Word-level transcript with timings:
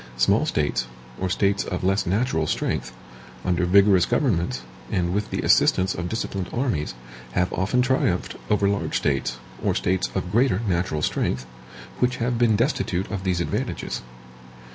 Small 0.17 0.47
states, 0.47 0.87
or 1.19 1.29
states 1.29 1.63
of 1.63 1.83
less 1.83 2.07
natural 2.07 2.47
strength, 2.47 2.91
under 3.45 3.65
vigorous 3.65 4.07
governments, 4.07 4.63
and 4.91 5.13
with 5.13 5.29
the 5.29 5.43
assistance 5.43 5.93
of 5.93 6.09
disciplined 6.09 6.49
armies, 6.51 6.95
have 7.33 7.53
often 7.53 7.83
triumphed 7.83 8.35
over 8.49 8.67
large 8.67 8.97
states, 8.97 9.37
or 9.63 9.75
states 9.75 10.09
of 10.15 10.31
greater 10.31 10.59
natural 10.67 11.03
strength, 11.03 11.45
which 11.99 12.15
have 12.15 12.39
been 12.39 12.55
destitute 12.55 13.11
of 13.11 13.23
these 13.23 13.41
advantages. 13.41 14.01